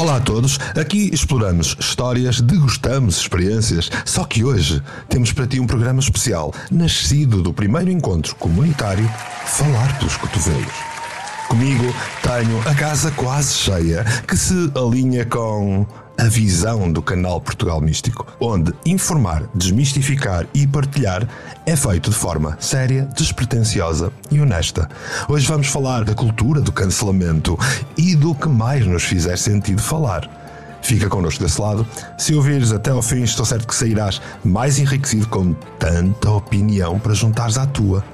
[0.00, 5.66] Olá a todos, aqui exploramos histórias, degustamos experiências, só que hoje temos para ti um
[5.66, 9.06] programa especial, nascido do primeiro encontro comunitário
[9.44, 10.72] Falar pelos Cotovelos.
[11.48, 11.84] Comigo
[12.22, 15.86] tenho a casa quase cheia, que se alinha com
[16.20, 21.26] a visão do canal Portugal Místico, onde informar, desmistificar e partilhar
[21.64, 24.86] é feito de forma séria, despretensiosa e honesta.
[25.30, 27.58] Hoje vamos falar da cultura do cancelamento
[27.96, 30.28] e do que mais nos fizer sentido falar.
[30.82, 31.88] Fica connosco desse lado.
[32.18, 37.14] Se ouvires até ao fim, estou certo que sairás mais enriquecido com tanta opinião para
[37.14, 38.04] juntares à tua.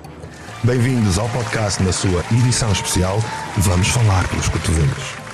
[0.63, 3.21] Bem-vindos ao podcast na sua edição especial.
[3.57, 5.26] Vamos falar pelos cotovelos.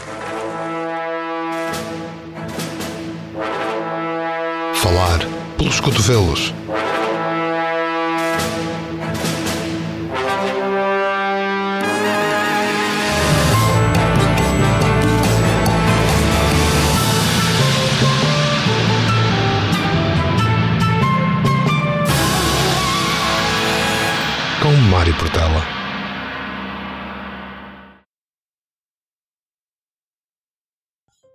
[4.82, 5.20] Falar
[5.56, 6.52] pelos cotovelos.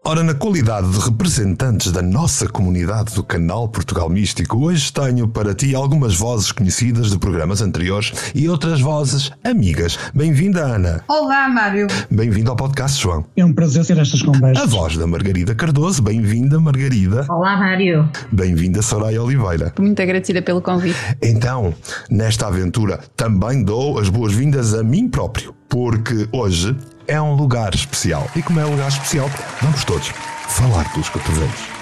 [0.09, 5.53] Ora, na qualidade de representantes da nossa comunidade do canal Portugal Místico, hoje tenho para
[5.53, 9.99] ti algumas vozes conhecidas de programas anteriores e outras vozes amigas.
[10.15, 11.03] Bem-vinda, Ana.
[11.09, 11.87] Olá, Mário.
[12.09, 13.25] Bem-vindo ao podcast, João.
[13.35, 14.63] É um prazer ter estas conversas.
[14.63, 16.01] A voz da Margarida Cardoso.
[16.01, 17.25] Bem-vinda, Margarida.
[17.27, 18.09] Olá, Mário.
[18.31, 19.73] Bem-vinda, Soraya Oliveira.
[19.77, 20.95] Muito agradecida pelo convite.
[21.21, 21.75] Então,
[22.09, 26.75] nesta aventura, também dou as boas-vindas a mim próprio, porque hoje
[27.07, 28.29] é um lugar especial.
[28.35, 29.29] E como é um lugar especial,
[29.61, 30.07] vamos todos
[30.49, 31.77] falar pelos cotovelos.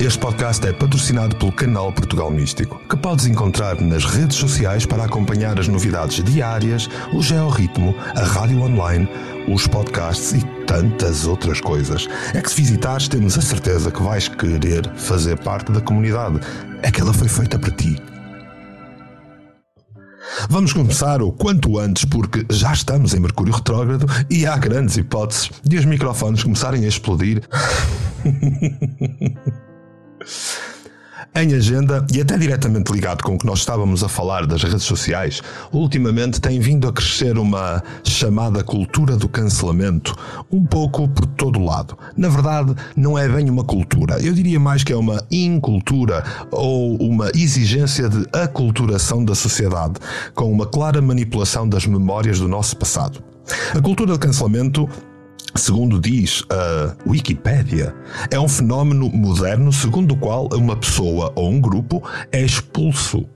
[0.00, 5.04] Este podcast é patrocinado pelo canal Portugal Místico, que podes encontrar nas redes sociais para
[5.04, 9.06] acompanhar as novidades diárias, o georritmo, a rádio online,
[9.46, 12.08] os podcasts e tantas outras coisas.
[12.32, 16.40] É que se visitares, temos a certeza que vais querer fazer parte da comunidade.
[16.82, 18.00] É que ela foi feita para ti
[20.48, 25.50] Vamos começar o quanto antes, porque já estamos em Mercúrio Retrógrado e há grandes hipóteses
[25.62, 27.42] de os microfones começarem a explodir.
[31.32, 34.82] Em agenda, e até diretamente ligado com o que nós estávamos a falar das redes
[34.82, 35.40] sociais,
[35.72, 40.12] ultimamente tem vindo a crescer uma chamada cultura do cancelamento,
[40.50, 41.96] um pouco por todo lado.
[42.16, 46.96] Na verdade, não é bem uma cultura, eu diria mais que é uma incultura ou
[46.96, 50.00] uma exigência de aculturação da sociedade,
[50.34, 53.22] com uma clara manipulação das memórias do nosso passado.
[53.72, 54.88] A cultura do cancelamento
[55.54, 57.94] Segundo diz a Wikipédia,
[58.30, 63.26] é um fenómeno moderno segundo o qual uma pessoa ou um grupo é expulso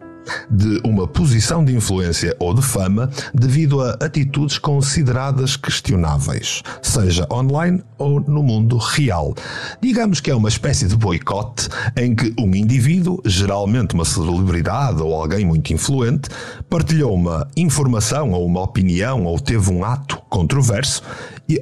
[0.50, 7.82] de uma posição de influência ou de fama devido a atitudes consideradas questionáveis, seja online
[7.98, 9.34] ou no mundo real.
[9.80, 15.14] Digamos que é uma espécie de boicote em que um indivíduo, geralmente uma celebridade ou
[15.14, 16.28] alguém muito influente,
[16.68, 21.02] partilhou uma informação ou uma opinião ou teve um ato controverso,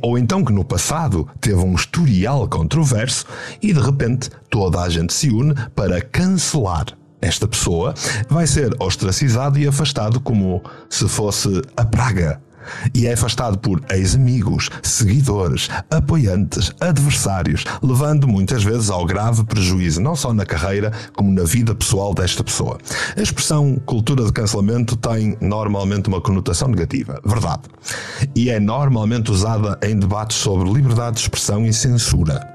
[0.03, 3.27] ou então que no passado teve um historial controverso
[3.61, 6.87] e de repente toda a gente se une para cancelar
[7.23, 7.95] esta pessoa
[8.29, 12.41] vai ser ostracizado e afastado como se fosse a praga.
[12.95, 20.15] E é afastado por ex-amigos, seguidores, apoiantes, adversários, levando muitas vezes ao grave prejuízo, não
[20.15, 22.79] só na carreira, como na vida pessoal desta pessoa.
[23.17, 27.63] A expressão cultura de cancelamento tem normalmente uma conotação negativa, verdade.
[28.35, 32.52] E é normalmente usada em debates sobre liberdade de expressão e censura.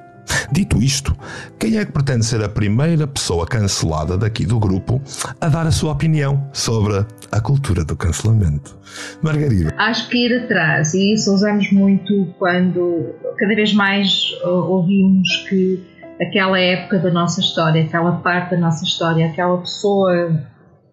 [0.52, 1.16] Dito isto,
[1.60, 5.02] quem é que pretende ser a primeira pessoa cancelada daqui do grupo
[5.40, 8.78] a dar a sua opinião sobre a cultura do cancelamento?
[9.22, 9.74] Margarida.
[9.78, 15.84] Acho que ir atrás, e isso usamos muito quando cada vez mais ouvimos que
[16.22, 20.42] aquela época da nossa história, aquela parte da nossa história, aquela pessoa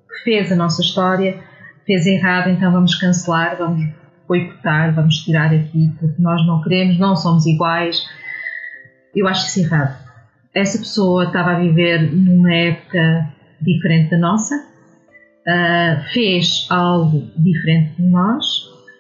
[0.08, 1.38] que fez a nossa história
[1.86, 3.86] fez errado, então vamos cancelar, vamos
[4.26, 8.02] boicotar, vamos tirar aqui, porque nós não queremos, não somos iguais
[9.14, 9.96] eu acho isso errado.
[10.55, 18.08] Essa pessoa estava a viver numa época diferente da nossa, uh, fez algo diferente de
[18.08, 18.44] nós,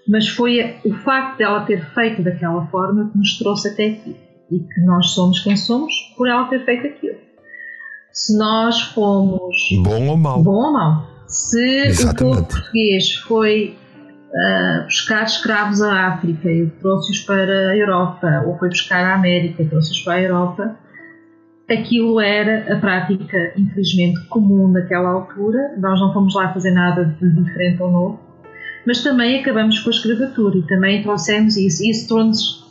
[0.08, 4.16] mas foi o facto dela ter feito daquela forma que nos trouxe até aqui
[4.50, 7.18] e que nós somos quem somos por ela ter feito aquilo.
[8.12, 9.56] Se nós fomos.
[9.82, 10.42] Bom ou mau?
[10.42, 11.06] Bom ou mau.
[11.26, 12.22] Se Exatamente.
[12.22, 13.76] o povo português foi
[14.34, 19.62] uh, buscar escravos à África e trouxe-os para a Europa, ou foi buscar a América
[19.62, 20.76] e trouxe-os para a Europa,
[21.70, 25.74] aquilo era a prática, infelizmente, comum naquela altura.
[25.78, 28.20] Nós não fomos lá fazer nada de diferente ou novo,
[28.86, 31.82] mas também acabamos com a escravatura e também trouxemos isso.
[31.82, 32.64] E isso trouxe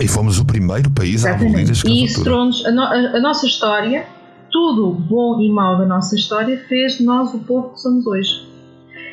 [0.00, 1.44] E fomos o primeiro país Exatamente.
[1.44, 2.02] a abolir a escravatura.
[2.02, 4.06] E isso trouxe a, no, a, a, nossa história,
[4.50, 8.49] tudo bom e mau da nossa história, fez de nós o povo que somos hoje.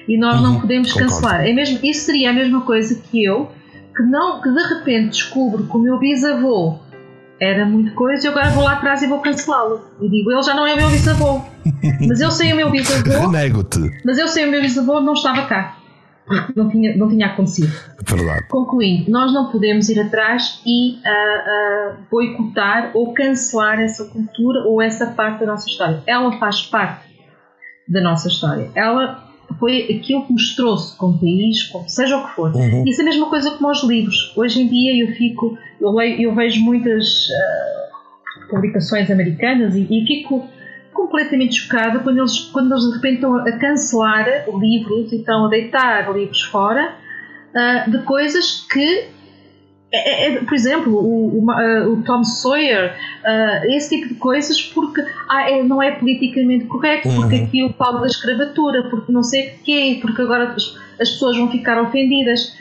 [0.07, 1.13] E nós uhum, não podemos concordo.
[1.13, 1.45] cancelar.
[1.45, 3.51] É mesmo, isso seria a mesma coisa que eu,
[3.95, 6.80] que, não, que de repente descubro que o meu bisavô
[7.39, 9.81] era muito coisa e agora vou lá atrás e vou cancelá-lo.
[10.01, 11.42] E digo, ele já não é meu bisavô.
[12.07, 13.30] Mas eu sei o meu bisavô.
[13.31, 13.80] Renego-te.
[14.06, 15.77] Mas eu sei o meu bisavô não estava cá.
[16.56, 17.71] Não tinha, não tinha acontecido.
[18.06, 18.48] Verdade.
[18.50, 24.81] Concluindo, nós não podemos ir atrás e uh, uh, boicotar ou cancelar essa cultura ou
[24.81, 26.04] essa parte da nossa história.
[26.06, 27.07] Ela faz parte
[27.88, 28.69] da nossa história.
[28.75, 29.27] Ela
[29.60, 32.56] foi aquilo que nos trouxe como país, como seja o que for.
[32.56, 32.84] Uhum.
[32.86, 34.34] Isso é a mesma coisa como os livros.
[34.36, 40.06] Hoje em dia eu fico, eu, leio, eu vejo muitas uh, publicações americanas e, e,
[40.06, 40.48] fico
[40.94, 44.26] completamente chocada quando eles, quando eles de repente estão a cancelar
[44.60, 46.96] livros e estão a deitar livros fora
[47.54, 49.17] uh, de coisas que
[49.92, 52.94] é, é, por exemplo, o, o, uh, o Tom Sawyer,
[53.24, 57.45] uh, esse tipo de coisas, porque ah, é, não é politicamente correto, porque uhum.
[57.45, 61.50] aquilo fala da escravatura, porque não sei o quê, porque agora as, as, pessoas vão
[61.50, 62.54] ficar ofendidas.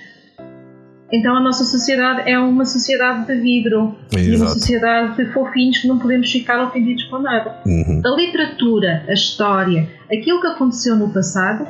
[1.13, 4.29] Então a nossa sociedade é uma sociedade de vidro Exato.
[4.29, 7.61] e uma sociedade de fofinhos que não podemos ficar ofendidos com nada.
[7.65, 8.03] Uhum.
[8.05, 11.67] A literatura, a história, aquilo que aconteceu no passado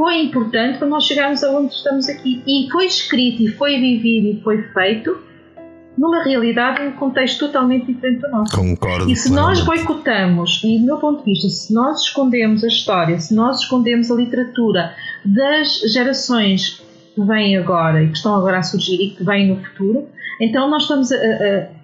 [0.00, 2.42] foi importante para nós chegarmos aonde estamos aqui.
[2.46, 5.18] E foi escrito, e foi vivido, e foi feito
[5.98, 8.56] numa realidade, num contexto totalmente diferente do nosso.
[8.56, 9.10] Concordo.
[9.10, 13.18] E se nós boicotamos, e do meu ponto de vista, se nós escondemos a história,
[13.18, 16.82] se nós escondemos a literatura das gerações
[17.14, 20.08] que vêm agora e que estão agora a surgir e que vêm no futuro,
[20.40, 21.18] então nós estamos a, a,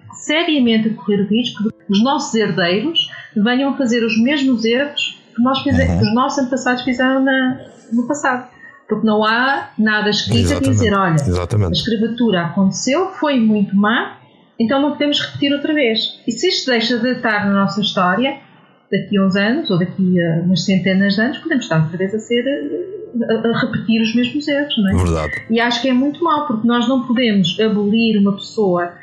[0.09, 4.65] a seriamente a correr o risco de que os nossos herdeiros venham fazer os mesmos
[4.65, 6.09] erros que, nós fizemos, uhum.
[6.09, 7.61] os nossos antepassados fizeram na,
[7.93, 8.49] no passado.
[8.89, 11.69] Porque não há nada escrito a dizer, olha, Exatamente.
[11.69, 14.17] a escravatura aconteceu, foi muito má,
[14.59, 16.19] então não podemos repetir outra vez.
[16.27, 18.37] E se isto deixa de estar na nossa história,
[18.91, 22.13] daqui a uns anos, ou daqui a umas centenas de anos, podemos estar outra vez
[22.13, 25.03] a ser a, a, repetir os mesmos erros, não é?
[25.03, 25.33] Verdade.
[25.49, 28.93] E acho que é muito mal, porque nós não podemos abolir uma pessoa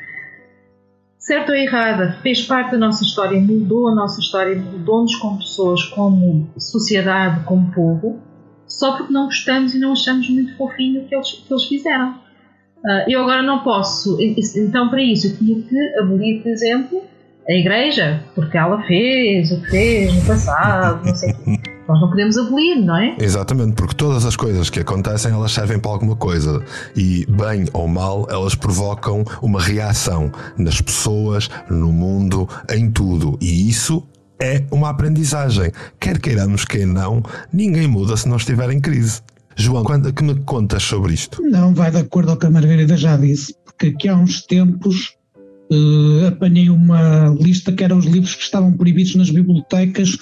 [1.25, 5.83] certa ou errada, fez parte da nossa história, mudou a nossa história, mudou-nos como pessoas,
[5.85, 8.19] como sociedade, como povo,
[8.67, 12.11] só porque não gostamos e não achamos muito fofinho o que eles, que eles fizeram.
[12.11, 17.01] Uh, eu agora não posso, então para isso eu tinha que abolir, por exemplo,
[17.49, 21.74] a igreja, porque ela fez o que fez no passado, não sei o quê.
[21.87, 23.15] Nós não podemos abolir, não é?
[23.19, 26.63] Exatamente, porque todas as coisas que acontecem elas servem para alguma coisa
[26.95, 33.37] e, bem ou mal, elas provocam uma reação nas pessoas, no mundo, em tudo.
[33.39, 34.03] E isso
[34.39, 35.71] é uma aprendizagem.
[35.99, 37.21] Quer queiramos, quer não,
[37.53, 39.21] ninguém muda se não estiver em crise.
[39.55, 41.41] João, quando que me contas sobre isto?
[41.41, 45.13] Não, vai de acordo ao que a Margarida já disse, porque aqui há uns tempos
[45.71, 50.17] uh, apanhei uma lista que eram os livros que estavam proibidos nas bibliotecas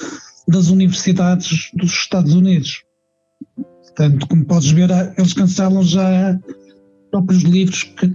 [0.47, 2.83] das universidades dos Estados Unidos.
[3.81, 6.39] Portanto, como podes ver, eles cancelam já
[7.11, 8.07] próprios livros que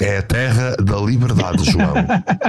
[0.00, 1.94] é a terra da liberdade, João.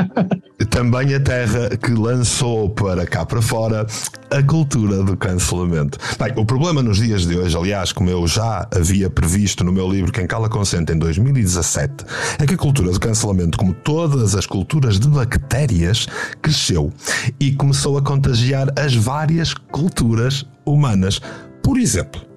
[0.69, 3.85] Também a terra que lançou para cá para fora
[4.29, 5.97] a cultura do cancelamento.
[6.17, 9.89] Bem, o problema nos dias de hoje, aliás, como eu já havia previsto no meu
[9.89, 12.05] livro Quem Cala Consente em 2017,
[12.39, 16.07] é que a cultura do cancelamento, como todas as culturas de bactérias,
[16.41, 16.91] cresceu
[17.39, 21.19] e começou a contagiar as várias culturas humanas.
[21.61, 22.30] Por exemplo,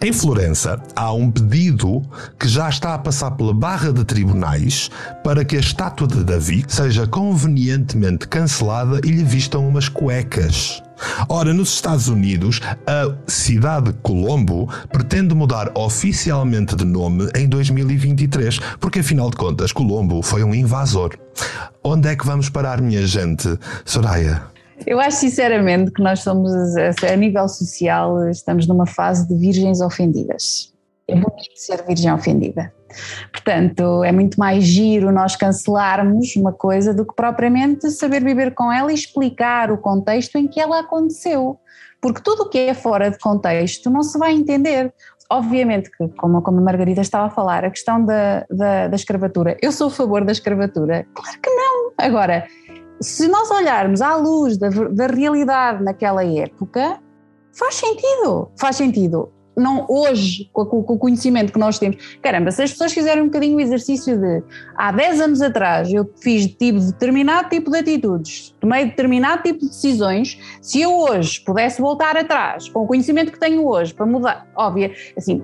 [0.00, 2.02] em Florença, há um pedido
[2.38, 4.90] que já está a passar pela barra de tribunais
[5.24, 10.82] para que a estátua de Davi seja convenientemente cancelada e lhe vistam umas cuecas.
[11.28, 18.58] Ora, nos Estados Unidos, a cidade de Colombo pretende mudar oficialmente de nome em 2023,
[18.78, 21.16] porque afinal de contas, Colombo foi um invasor.
[21.82, 23.58] Onde é que vamos parar, minha gente?
[23.84, 24.55] Soraya?
[24.84, 30.72] Eu acho sinceramente que nós somos, a nível social, estamos numa fase de virgens ofendidas.
[31.08, 32.72] É muito ser virgem ofendida.
[33.32, 38.72] Portanto, é muito mais giro nós cancelarmos uma coisa do que propriamente saber viver com
[38.72, 41.58] ela e explicar o contexto em que ela aconteceu.
[42.00, 44.92] Porque tudo o que é fora de contexto não se vai entender.
[45.30, 49.56] Obviamente que, como, como a Margarida estava a falar, a questão da, da, da escravatura,
[49.60, 51.04] eu sou a favor da escravatura?
[51.14, 51.92] Claro que não.
[51.98, 52.46] Agora,
[53.00, 56.98] se nós olharmos à luz da, da realidade naquela época,
[57.52, 59.30] faz sentido, faz sentido.
[59.56, 62.18] Não hoje, com, o conhecimento que nós temos.
[62.20, 64.42] Caramba, se as pessoas fizerem um bocadinho o exercício de
[64.76, 69.68] há 10 anos atrás eu fiz tive determinado tipo de atitudes, tomei determinado tipo de
[69.68, 74.46] decisões, se eu hoje pudesse voltar atrás, com o conhecimento que tenho hoje, para mudar,
[74.54, 75.42] óbvio, assim,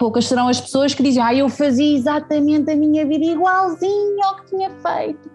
[0.00, 4.36] poucas serão as pessoas que dizem, ah, eu fazia exatamente a minha vida igualzinho ao
[4.36, 5.30] que tinha feito.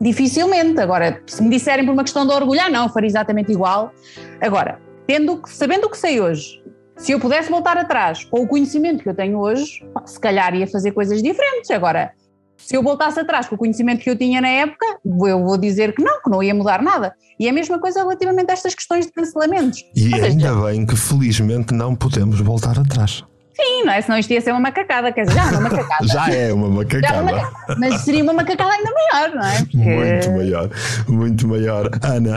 [0.00, 0.80] Dificilmente.
[0.80, 3.92] Agora, se me disserem por uma questão de orgulho, ah, não, faria exatamente igual.
[4.40, 6.62] Agora, tendo, sabendo o que sei hoje,
[6.96, 10.66] se eu pudesse voltar atrás com o conhecimento que eu tenho hoje, se calhar ia
[10.66, 11.70] fazer coisas diferentes.
[11.70, 12.12] Agora,
[12.56, 15.94] se eu voltasse atrás com o conhecimento que eu tinha na época, eu vou dizer
[15.94, 17.14] que não, que não ia mudar nada.
[17.38, 19.82] E é a mesma coisa relativamente a estas questões de cancelamentos.
[19.96, 23.24] E seja, ainda bem que felizmente não podemos voltar atrás.
[23.54, 24.00] Sim, não é?
[24.00, 26.06] Senão isto ia ser uma macacada, quer dizer, já é uma macacada.
[26.06, 27.14] já é uma macacada.
[27.14, 27.76] É uma macacada.
[27.78, 29.58] Mas seria uma macacada ainda maior, não é?
[29.70, 29.76] Porque...
[29.76, 30.70] Muito maior,
[31.08, 31.90] muito maior.
[32.02, 32.36] Ana.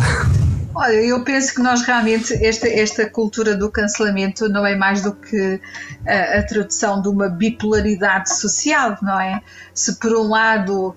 [0.75, 5.13] Olha, eu penso que nós realmente, esta, esta cultura do cancelamento não é mais do
[5.13, 5.62] que
[6.05, 9.39] a, a tradução de uma bipolaridade social, não é?
[9.72, 10.96] Se por um lado uh,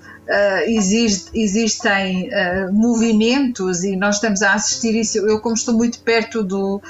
[0.66, 6.42] existe, existem uh, movimentos e nós estamos a assistir isso, eu como estou muito perto
[6.42, 6.80] do,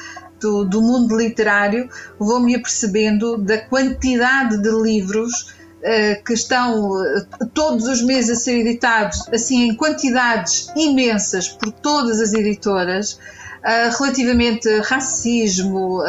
[0.46, 1.88] do, do mundo literário,
[2.18, 8.60] vou-me apercebendo da quantidade de livros uh, que estão uh, todos os meses a ser
[8.60, 13.18] editados, assim, em quantidades imensas por todas as editoras.
[13.64, 16.00] Uh, relativamente a racismo,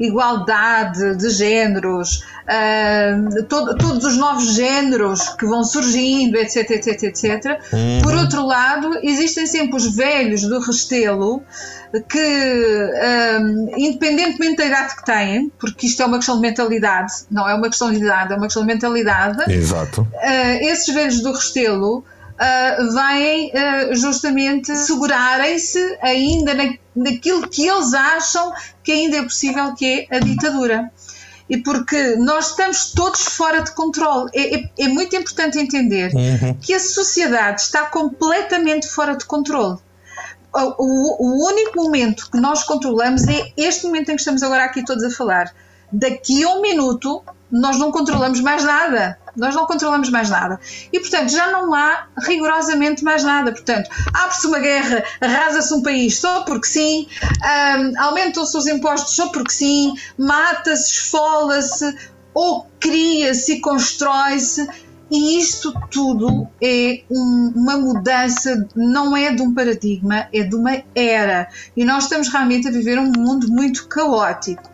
[0.00, 7.60] igualdade de géneros, uh, todo, todos os novos géneros que vão surgindo, etc, etc, etc.
[7.72, 8.02] Uhum.
[8.02, 11.42] Por outro lado, existem sempre os velhos do Restelo
[12.08, 12.90] que,
[13.40, 17.54] um, independentemente da idade que têm, porque isto é uma questão de mentalidade, não é
[17.54, 19.50] uma questão de idade, é uma questão de mentalidade.
[19.52, 20.02] Exato.
[20.02, 27.94] Uh, esses velhos do Restelo uh, vêm uh, justamente segurarem-se ainda na, naquilo que eles
[27.94, 30.90] acham que ainda é possível, que é a ditadura
[31.48, 34.30] e porque nós estamos todos fora de controle.
[34.34, 36.54] É, é, é muito importante entender uhum.
[36.60, 39.78] que a sociedade está completamente fora de controle
[40.78, 44.84] o, o único momento que nós controlamos é este momento em que estamos agora aqui
[44.84, 45.52] todos a falar.
[45.92, 49.18] Daqui a um minuto nós não controlamos mais nada.
[49.36, 50.58] Nós não controlamos mais nada.
[50.92, 53.52] E, portanto, já não há rigorosamente mais nada.
[53.52, 59.28] Portanto, abre-se uma guerra, arrasa-se um país só porque sim, um, aumentam-se os impostos só
[59.28, 61.96] porque sim, mata-se, esfola-se,
[62.34, 64.68] ou cria-se e constrói-se
[65.10, 70.82] e isto tudo é um, uma mudança, não é de um paradigma, é de uma
[70.94, 71.48] era.
[71.76, 74.68] E nós estamos realmente a viver um mundo muito caótico.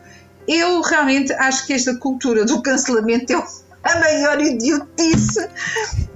[0.48, 3.36] Eu realmente acho que esta cultura do cancelamento é
[3.84, 5.48] a maior idiotice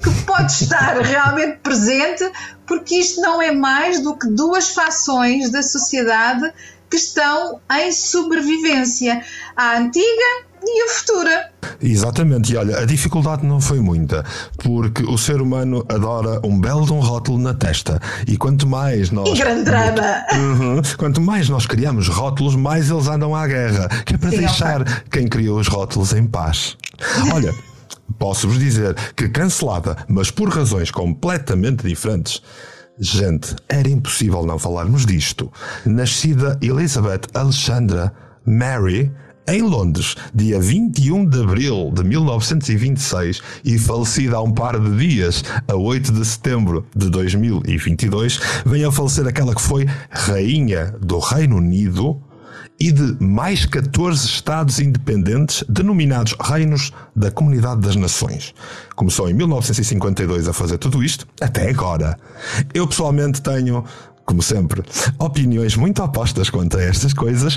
[0.03, 2.31] que pode estar realmente presente,
[2.67, 6.53] porque isto não é mais do que duas fações da sociedade
[6.91, 9.25] que estão em sobrevivência.
[9.57, 11.51] A antiga e a futura.
[11.81, 14.25] Exatamente, e olha, a dificuldade não foi muita,
[14.59, 18.01] porque o ser humano adora um belo de um rótulo na testa.
[18.27, 19.29] E quanto mais nós.
[19.29, 20.25] E grande drama!
[20.33, 23.89] Uhum, quanto mais nós criamos rótulos, mais eles andam à guerra.
[24.05, 24.95] Que é para Sim, deixar okay.
[25.11, 26.77] quem criou os rótulos em paz.
[27.33, 27.55] Olha.
[28.19, 32.41] Posso-vos dizer que cancelada, mas por razões completamente diferentes.
[32.99, 35.53] Gente, era impossível não falarmos disto.
[35.85, 38.13] Nascida Elizabeth Alexandra
[38.47, 39.13] Mary
[39.49, 45.45] em Londres, dia 21 de abril de 1926 e falecida há um par de dias,
[45.69, 51.59] a 8 de setembro de 2022, vem a falecer aquela que foi Rainha do Reino
[51.59, 52.21] Unido
[52.79, 58.55] e de mais 14 Estados independentes denominados Reinos da Comunidade das Nações.
[58.95, 62.19] Começou em 1952 a fazer tudo isto, até agora.
[62.75, 63.85] Eu pessoalmente tenho
[64.27, 64.83] como sempre,
[65.19, 67.57] opiniões muito opostas quanto a estas coisas,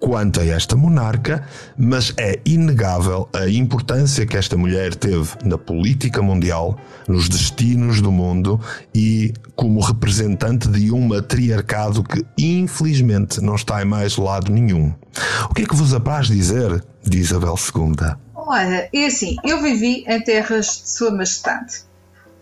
[0.00, 6.22] quanto a esta monarca, mas é inegável a importância que esta mulher teve na política
[6.22, 8.58] mundial, nos destinos do mundo
[8.94, 14.94] e como representante de um matriarcado que infelizmente não está em mais lado nenhum.
[15.50, 18.16] O que é que vos apraz dizer de Isabel II?
[18.34, 21.82] Olha, é assim, eu vivi em terras de Sua Majestade.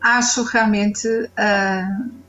[0.01, 1.09] Acho realmente.
[1.09, 2.29] Uh,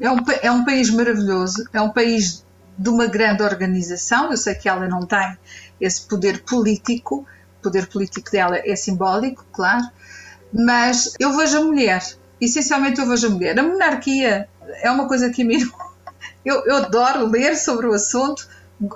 [0.00, 2.44] é, um, é um país maravilhoso, é um país
[2.76, 4.30] de uma grande organização.
[4.30, 5.36] Eu sei que ela não tem
[5.80, 7.26] esse poder político,
[7.58, 9.84] o poder político dela é simbólico, claro,
[10.52, 12.02] mas eu vejo a mulher,
[12.40, 13.58] essencialmente eu vejo a mulher.
[13.58, 14.48] A monarquia
[14.82, 15.68] é uma coisa que me.
[16.44, 18.48] Eu, eu adoro ler sobre o assunto,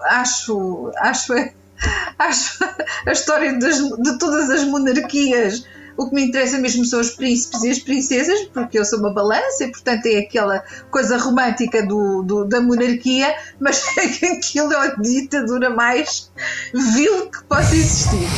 [0.04, 1.32] acho, acho,
[2.18, 2.64] acho
[3.06, 5.64] a história de todas as monarquias
[5.96, 9.12] o que me interessa mesmo são os príncipes e as princesas, porque eu sou uma
[9.12, 13.84] balança e, portanto, é aquela coisa romântica do, do da monarquia, mas
[14.36, 16.30] aquilo é a ditadura mais
[16.74, 18.28] vil que possa existir.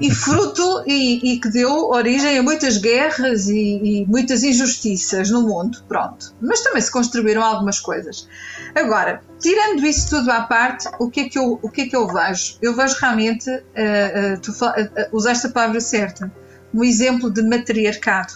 [0.00, 5.42] e fruto e, e, que deu origem a muitas guerras e, e, muitas injustiças no
[5.42, 6.34] mundo, pronto.
[6.40, 8.28] Mas também se construíram algumas coisas.
[8.74, 11.96] Agora, tirando isso tudo à parte, o que é que eu, o que é que
[11.96, 12.58] eu vejo?
[12.62, 16.30] Eu vejo realmente, uh, uh, tu uh, usaste a palavra certa,
[16.72, 18.34] um exemplo de matriarcado,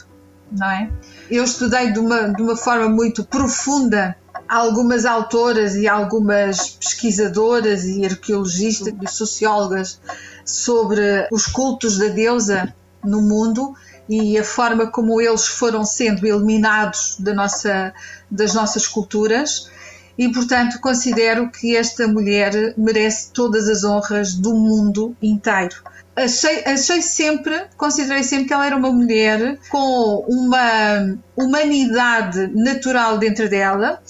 [0.50, 0.90] não é?
[1.30, 4.16] Eu estudei de uma, de uma forma muito profunda
[4.48, 9.98] algumas autoras e algumas pesquisadoras e arqueologistas e sociólogas
[10.44, 13.74] sobre os cultos da deusa no mundo
[14.08, 17.94] e a forma como eles foram sendo eliminados da nossa,
[18.30, 19.70] das nossas culturas.
[20.18, 25.76] E, portanto, considero que esta mulher merece todas as honras do mundo inteiro.
[26.14, 33.48] Achei, achei sempre, considerei sempre que ela era uma mulher com uma humanidade natural dentro
[33.48, 34.02] dela,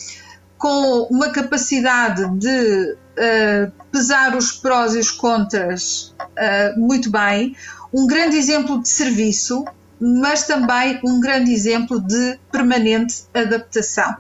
[0.59, 7.57] com uma capacidade de uh, pesar os prós e os contras uh, muito bem,
[7.93, 9.65] um grande exemplo de serviço,
[10.01, 14.17] mas também um grande exemplo de permanente adaptação.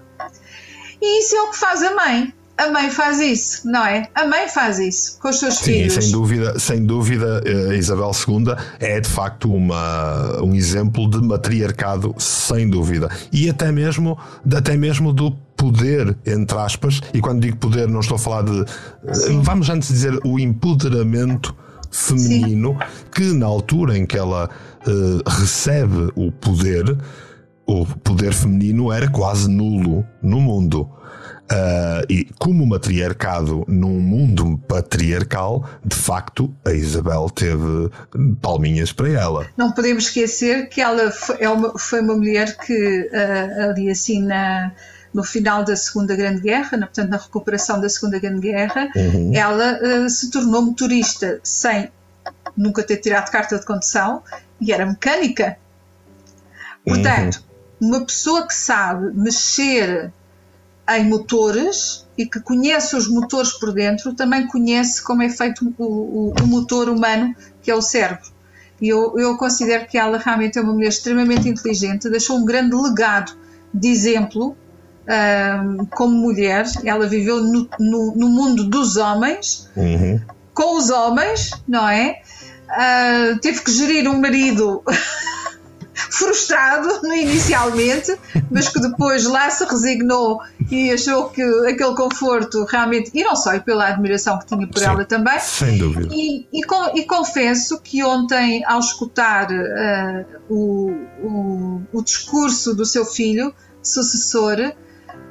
[1.00, 2.32] E isso é o que faz a mãe.
[2.62, 4.08] A mãe faz isso, não é?
[4.14, 5.94] A mãe faz isso com os seus Sim, filhos.
[5.94, 12.14] Sem dúvida, sem dúvida, eh, Isabel II é de facto uma, um exemplo de matriarcado,
[12.18, 13.10] sem dúvida.
[13.32, 14.16] E até mesmo,
[14.54, 18.64] até mesmo do poder, entre aspas, e quando digo poder não estou a falar de,
[19.12, 19.42] Sim.
[19.42, 21.56] vamos antes dizer, o empoderamento
[21.90, 23.04] feminino, Sim.
[23.12, 24.48] que na altura em que ela
[24.86, 26.96] uh, recebe o poder,
[27.66, 30.88] o poder feminino era quase nulo no mundo.
[31.52, 37.90] Uh, e como matriarcado num mundo patriarcal, de facto, a Isabel teve
[38.40, 39.46] palminhas para ela.
[39.54, 44.22] Não podemos esquecer que ela foi, é uma, foi uma mulher que, uh, ali assim,
[44.22, 44.72] na,
[45.12, 49.32] no final da Segunda Grande Guerra, na, portanto, na recuperação da Segunda Grande Guerra, uhum.
[49.34, 51.90] ela uh, se tornou motorista sem
[52.56, 54.22] nunca ter tirado carta de condução
[54.58, 55.58] e era mecânica.
[56.82, 57.44] Portanto,
[57.78, 57.88] uhum.
[57.88, 60.10] uma pessoa que sabe mexer
[60.98, 65.84] em motores e que conhece os motores por dentro, também conhece como é feito o,
[65.84, 68.30] o, o motor humano, que é o cérebro.
[68.80, 72.74] E eu, eu considero que ela realmente é uma mulher extremamente inteligente, deixou um grande
[72.74, 73.32] legado
[73.72, 74.56] de exemplo
[75.06, 76.66] um, como mulher.
[76.84, 80.20] Ela viveu no, no, no mundo dos homens, uhum.
[80.52, 82.20] com os homens, não é?
[82.68, 84.82] Uh, teve que gerir um marido
[86.22, 88.16] frustrado inicialmente,
[88.50, 93.54] mas que depois lá se resignou e achou que aquele conforto realmente, e não só,
[93.54, 95.40] e pela admiração que tinha por Sim, ela também.
[95.40, 96.08] Sem dúvida.
[96.14, 96.60] E, e,
[96.94, 100.90] e confesso que ontem, ao escutar uh, o,
[101.22, 104.72] o, o discurso do seu filho, sucessor,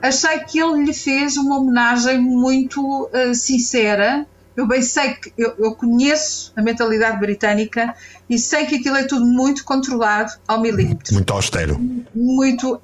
[0.02, 5.54] achei que ele lhe fez uma homenagem muito uh, sincera eu bem sei que eu,
[5.58, 7.96] eu, conheço a mentalidade britânica
[8.30, 11.14] e sei que aquilo é tudo muito controlado ao milímetro.
[11.14, 11.80] Muito austero.
[12.14, 12.80] Muito,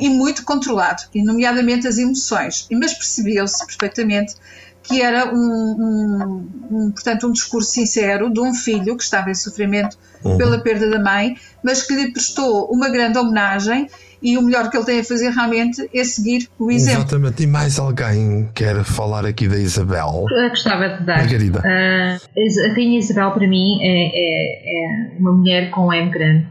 [0.00, 2.66] e muito controlado, e nomeadamente as emoções.
[2.72, 4.34] Mas percebeu-se perfeitamente
[4.82, 9.34] que era um, um, um, portanto, um discurso sincero de um filho que estava em
[9.34, 10.38] sofrimento uhum.
[10.38, 13.88] pela perda da mãe, mas que lhe prestou uma grande homenagem
[14.22, 17.02] e o melhor que ele tem a fazer realmente é seguir o exemplo.
[17.02, 17.42] Exatamente.
[17.42, 20.26] E mais alguém quer falar aqui da Isabel?
[20.30, 21.18] Eu gostava de dar.
[21.18, 21.60] Margarida.
[21.60, 26.46] Uh, a Rainha Isabel, para mim, é, é, é uma mulher com M grande.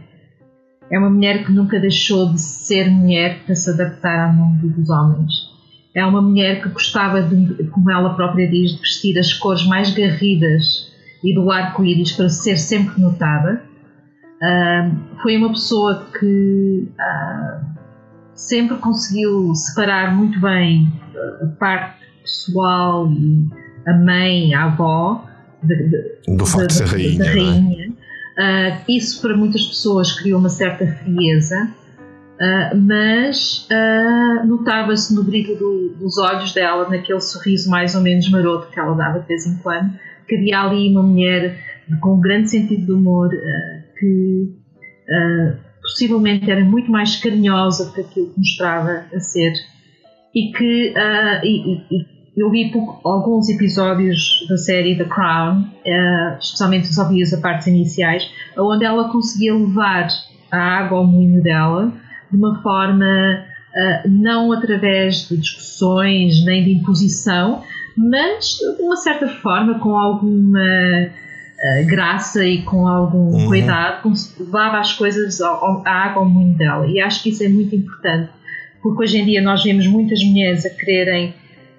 [0.92, 4.90] É uma mulher que nunca deixou de ser mulher para se adaptar ao mundo dos
[4.90, 5.32] homens.
[5.96, 9.92] É uma mulher que gostava, de, como ela própria diz, de vestir as cores mais
[9.92, 10.92] garridas
[11.24, 13.69] e do arco-íris para ser sempre notada
[14.42, 17.66] Uh, foi uma pessoa que uh,
[18.34, 20.88] sempre conseguiu separar muito bem
[21.42, 23.50] a parte pessoal e
[23.86, 25.26] a mãe, a avó
[25.62, 27.20] de, de, do facto de, ser rainha.
[27.20, 27.34] Da é?
[27.34, 27.94] rainha.
[28.38, 28.80] É?
[28.80, 31.70] Uh, isso para muitas pessoas criou uma certa frieza,
[32.88, 33.68] mas
[34.46, 38.96] notava-se no brilho do, dos olhos dela, naquele sorriso mais ou menos maroto que ela
[38.96, 39.92] dava de vez em quando,
[40.26, 41.60] que havia ali uma mulher
[42.00, 43.30] com um grande sentido de humor
[44.00, 44.50] que
[45.10, 49.54] uh, possivelmente era muito mais carinhosa que aquilo que mostrava a ser.
[50.34, 52.72] E que uh, e, e, eu vi
[53.04, 59.12] alguns episódios da série The Crown, uh, especialmente os ouvidos a partes iniciais, onde ela
[59.12, 60.08] conseguia levar
[60.52, 61.92] a água ao moinho dela
[62.32, 63.46] de uma forma
[64.06, 67.62] não através de discussões nem de imposição,
[67.96, 70.60] mas de uma certa forma com alguma
[71.60, 73.48] uh, graça e com algum uhum.
[73.48, 76.88] cuidado, como se levava as coisas ao, à água ao mundo dela.
[76.88, 78.32] E acho que isso é muito importante,
[78.82, 81.34] porque hoje em dia nós vemos muitas mulheres a quererem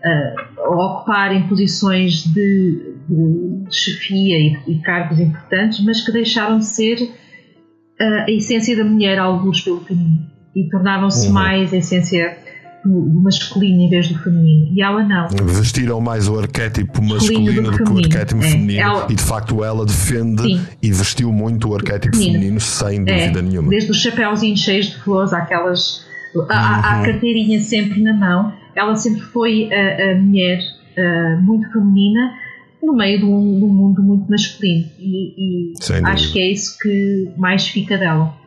[0.05, 7.03] uh, ocuparem posições de, de chefia e, e, cargos importantes, mas que deixaram de ser
[7.03, 11.33] uh, a essência da mulher, alguns pelo caminho, e tornaram-se uhum.
[11.33, 12.39] mais a essência
[12.85, 14.69] do, do, masculino em vez do feminino.
[14.73, 15.29] E ela não.
[15.47, 18.51] Vestiram mais o arquétipo masculino, do, do, que o arquétipo é.
[18.51, 18.81] feminino.
[18.81, 19.07] Ela...
[19.11, 20.61] E de facto ela defende Sim.
[20.83, 23.43] e vestiu muito o arquétipo feminino, feminino sem dúvida é.
[23.43, 23.69] nenhuma.
[23.71, 26.09] Desde os chapéuzinhos cheios de flores, aquelas.
[26.49, 27.05] A, uhum.
[27.07, 30.61] carteirinha sempre na mão, ela sempre foi a, a mulher
[30.97, 32.35] uh, muito feminina
[32.83, 34.89] no meio de um, de um mundo muito masculino.
[34.99, 38.40] E, e acho que é isso que mais fica dela.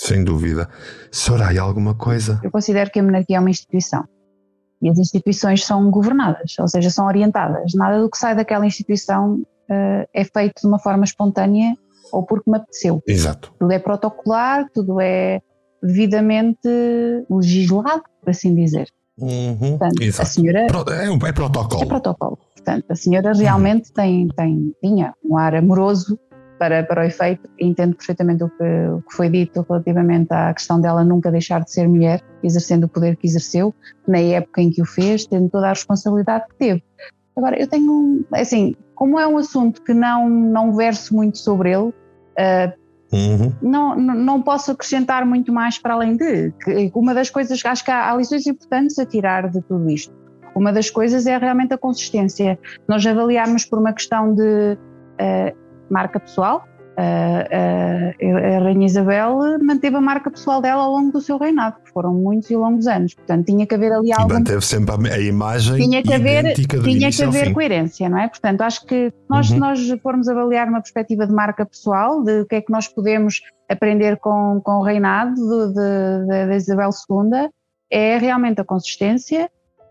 [0.00, 0.68] Sem dúvida.
[1.10, 2.40] Soraya, alguma coisa?
[2.42, 4.04] Eu considero que a monarquia é uma instituição.
[4.80, 7.72] E as instituições são governadas, ou seja, são orientadas.
[7.74, 11.74] Nada do que sai daquela instituição uh, é feito de uma forma espontânea
[12.12, 13.02] ou porque me apeteceu.
[13.06, 13.52] Exato.
[13.58, 15.40] Tudo é protocolar, tudo é
[15.82, 16.68] devidamente
[17.28, 18.88] legislado, por assim dizer.
[19.18, 20.22] Uhum, Portanto, exato.
[20.22, 20.60] a senhora.
[20.60, 21.82] É, é protocolo.
[21.82, 22.38] É protocolo.
[22.54, 23.94] Portanto, a senhora realmente uhum.
[23.94, 26.18] tem, tem, tinha um ar amoroso
[26.58, 30.80] para, para o efeito, entendo perfeitamente o que, o que foi dito relativamente à questão
[30.80, 33.74] dela nunca deixar de ser mulher, exercendo o poder que exerceu,
[34.06, 36.82] na época em que o fez, tendo toda a responsabilidade que teve.
[37.36, 41.88] Agora, eu tenho, assim, como é um assunto que não, não verso muito sobre ele,
[41.88, 43.52] uh, Uhum.
[43.62, 47.90] Não, não posso acrescentar muito mais para além de que uma das coisas, acho que
[47.90, 50.14] há, há, lições importantes a tirar de tudo isto.
[50.54, 52.58] Uma das coisas é realmente a consistência.
[52.86, 55.56] Nós avaliarmos por uma questão de uh,
[55.90, 56.64] marca pessoal.
[56.96, 62.12] a Rainha Isabel manteve a marca pessoal dela ao longo do seu reinado, que foram
[62.12, 63.14] muitos e longos anos.
[63.14, 64.34] Portanto, tinha que haver ali algo.
[64.34, 68.28] Manteve sempre a imagem tinha que haver, Tinha que haver coerência, não é?
[68.28, 69.54] Portanto, acho que nós, uhum.
[69.54, 72.88] se nós formos avaliar uma perspectiva de marca pessoal, de o que é que nós
[72.88, 77.48] podemos aprender com, com o reinado de Isabel II,
[77.90, 79.50] é realmente a consistência,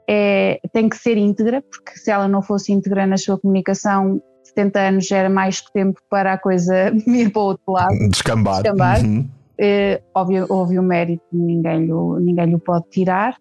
[0.10, 4.80] é, tem que ser íntegra, porque se ela não fosse íntegra na sua comunicação, 70
[4.80, 7.96] anos era mais que tempo para a coisa ir para o outro lado.
[8.10, 8.62] Descambar.
[8.62, 9.04] Descambar.
[9.04, 9.30] Uhum.
[9.60, 13.36] Uh, óbvio, houve o mérito, ninguém lhe, ninguém lhe pode tirar.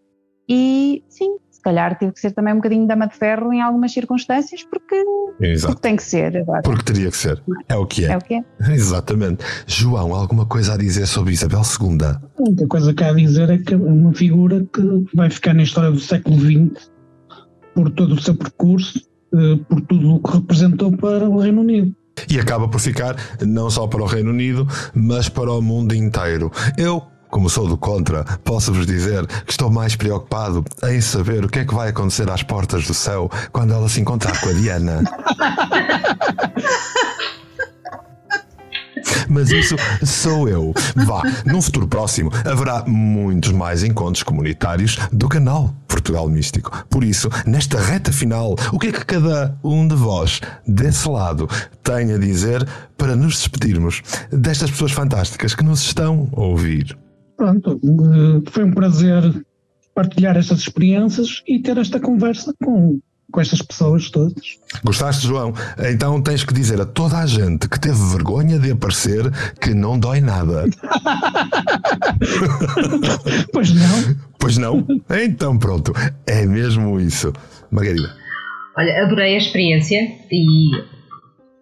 [0.49, 3.93] E sim, se calhar teve que ser também um bocadinho dama de ferro em algumas
[3.93, 5.05] circunstâncias, porque,
[5.39, 6.63] porque tem que ser agora.
[6.63, 7.43] Porque teria que ser.
[7.69, 8.13] É o que é.
[8.13, 8.45] É o que é.
[8.73, 9.45] Exatamente.
[9.67, 11.99] João, alguma coisa a dizer sobre Isabel II?
[12.07, 15.53] A única coisa que há a dizer é que é uma figura que vai ficar
[15.53, 16.91] na história do século XX
[17.75, 19.06] por todo o seu percurso
[19.69, 21.95] por tudo o que representou para o Reino Unido.
[22.31, 26.51] E acaba por ficar não só para o Reino Unido, mas para o mundo inteiro.
[26.79, 31.59] Eu como sou do contra, posso-vos dizer que estou mais preocupado em saber o que
[31.59, 35.03] é que vai acontecer às portas do céu quando ela se encontrar com a Diana.
[39.29, 40.75] Mas isso sou eu.
[40.95, 46.85] Vá, num futuro próximo haverá muitos mais encontros comunitários do canal Portugal Místico.
[46.91, 51.49] Por isso, nesta reta final, o que é que cada um de vós desse lado
[51.83, 56.97] tem a dizer para nos despedirmos destas pessoas fantásticas que nos estão a ouvir?
[57.37, 59.45] Pronto, eh, foi um prazer
[59.95, 63.01] partilhar estas experiências e ter esta conversa com
[63.33, 64.59] com estas pessoas todas.
[64.85, 65.53] Gostaste, João?
[65.91, 69.99] Então tens que dizer a toda a gente que teve vergonha de aparecer que não
[69.99, 70.65] dói nada.
[73.53, 74.17] pois não.
[74.39, 74.87] Pois não?
[75.11, 75.93] Então pronto,
[76.27, 77.33] é mesmo isso.
[77.71, 78.15] Margarida.
[78.77, 80.71] Olha, adorei a experiência e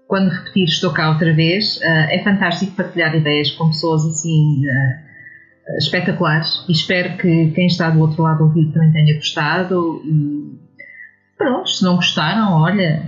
[0.07, 1.81] quando repetir estou cá outra vez.
[1.83, 7.91] Eh, é fantástico partilhar ideias com pessoas assim eh, espetaculares e espero que quem está
[7.91, 10.64] do outro lado do ouvido também tenha gostado e
[11.37, 13.03] Pronto, se não gostaram, olha.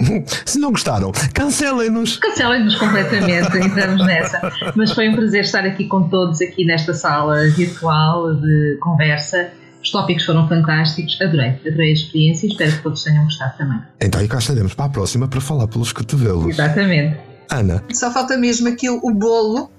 [0.44, 2.16] se não gostaram, cancelem-nos.
[2.18, 4.52] Cancelem-nos completamente, entramos nessa.
[4.74, 9.50] Mas foi um prazer estar aqui com todos, aqui nesta sala virtual de conversa.
[9.82, 13.80] Os tópicos foram fantásticos, adorei, adorei a experiência e espero que todos tenham gostado também.
[14.00, 16.48] Então, e cá estaremos para a próxima para falar pelos cotovelos.
[16.48, 17.18] Exatamente.
[17.50, 17.82] Ana.
[17.92, 19.70] Só falta mesmo aqui o bolo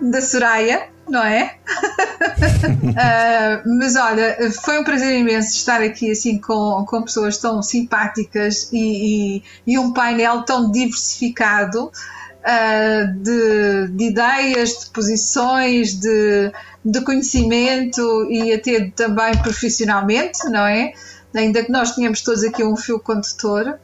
[0.00, 1.56] da Soraya não é?
[1.66, 8.70] uh, mas olha, foi um prazer imenso estar aqui assim com, com pessoas tão simpáticas
[8.72, 16.52] e, e, e um painel tão diversificado uh, de, de, ideias, de posições, de,
[16.84, 20.92] de conhecimento e até também profissionalmente, não é?
[21.34, 23.78] Ainda que nós tenhamos todos aqui um fio condutor.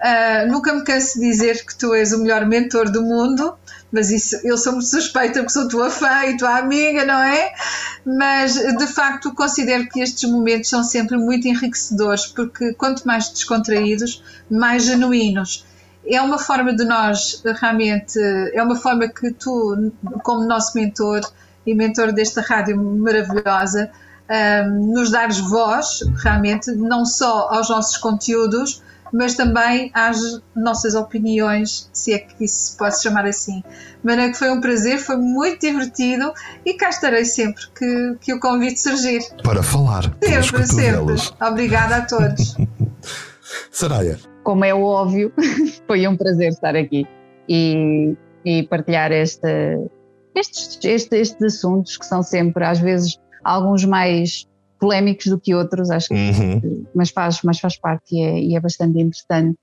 [0.00, 3.54] Uh, nunca me canso de dizer que tu és o melhor mentor do mundo
[3.92, 7.52] mas isso eu sou muito suspeita porque sou tua fã e tua amiga, não é?
[8.04, 14.22] Mas de facto considero que estes momentos são sempre muito enriquecedores porque quanto mais descontraídos,
[14.50, 15.66] mais genuínos.
[16.06, 18.18] É uma forma de nós realmente,
[18.54, 21.20] é uma forma que tu, como nosso mentor
[21.66, 23.90] e mentor desta rádio maravilhosa,
[24.30, 30.18] um, nos dares voz, realmente, não só aos nossos conteúdos, mas também às
[30.54, 33.60] nossas opiniões, se é que isso se pode chamar assim.
[33.60, 36.32] De maneira que foi um prazer, foi muito divertido
[36.64, 39.20] e cá estarei sempre que, que o convite surgir.
[39.42, 40.04] Para falar.
[40.22, 41.14] Sempre, sempre.
[41.40, 42.56] Obrigada a todos.
[43.70, 44.18] Saraya.
[44.42, 45.32] Como é óbvio,
[45.86, 47.06] foi um prazer estar aqui
[47.48, 49.48] e, e partilhar esta,
[50.34, 54.46] estes, estes, estes assuntos que são sempre, às vezes, alguns mais
[54.80, 56.84] polémicos do que outros, acho que, uhum.
[56.94, 59.58] mas, faz, mas faz parte e é, e é bastante interessante.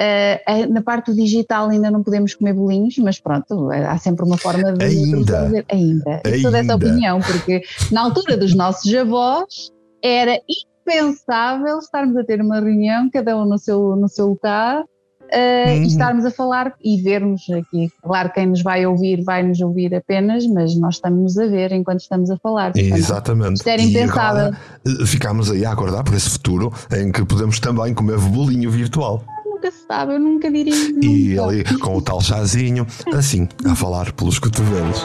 [0.00, 4.38] Uh, na parte do digital ainda não podemos comer bolinhos, mas pronto, há sempre uma
[4.38, 5.64] forma de ainda, fazer.
[5.68, 6.22] Ainda.
[6.24, 10.40] Eu sou dessa opinião, porque na altura dos nossos avós era
[10.86, 14.84] impensável estarmos a ter uma reunião, cada um no seu, no seu lugar,
[15.32, 15.82] uh, uhum.
[15.82, 17.90] e estarmos a falar e vermos aqui.
[18.02, 22.00] Claro, quem nos vai ouvir vai nos ouvir apenas, mas nós estamos a ver enquanto
[22.00, 22.72] estamos a falar.
[22.76, 23.56] Exatamente.
[23.56, 24.52] Isto era impensável.
[24.86, 29.24] Eh, ficámos aí a acordar por esse futuro em que podemos também comer bolinho virtual
[29.58, 30.74] nunca se sabe, eu nunca diria.
[30.92, 31.06] Nunca.
[31.06, 35.04] E ali com o tal chazinho, assim, a falar pelos cotovelos.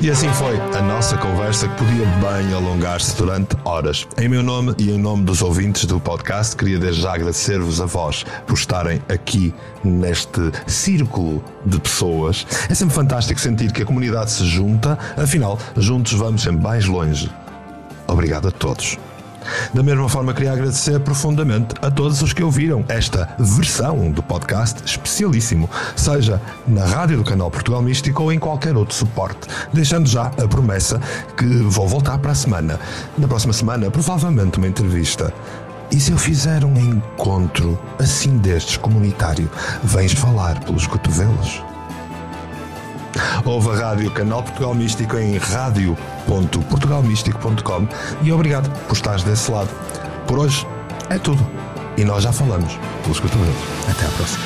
[0.00, 4.06] E assim foi a nossa conversa que podia bem alongar-se durante horas.
[4.16, 7.86] Em meu nome e em nome dos ouvintes do podcast, queria desde já agradecer-vos a
[7.86, 12.46] vós por estarem aqui neste círculo de pessoas.
[12.70, 17.28] É sempre fantástico sentir que a comunidade se junta, afinal, juntos vamos sempre mais longe.
[18.06, 18.96] Obrigado a todos.
[19.72, 24.82] Da mesma forma, queria agradecer profundamente a todos os que ouviram esta versão do podcast
[24.84, 30.26] especialíssimo, seja na rádio do canal Portugal Místico ou em qualquer outro suporte, deixando já
[30.26, 31.00] a promessa
[31.36, 32.78] que vou voltar para a semana.
[33.16, 35.32] Na próxima semana, provavelmente uma entrevista.
[35.90, 39.50] E se eu fizer um encontro assim destes comunitário,
[39.82, 41.67] vens falar pelos cotovelos?
[43.44, 47.86] Ouve a rádio Canal Portugal Místico em rádio.portugalmístico.com
[48.22, 49.70] e obrigado por estares desse lado.
[50.26, 50.66] Por hoje
[51.10, 51.46] é tudo.
[51.96, 53.56] E nós já falamos pelos cotovelos.
[53.88, 54.44] Até à próxima.